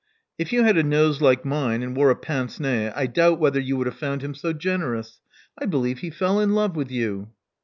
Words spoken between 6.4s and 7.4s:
love with you."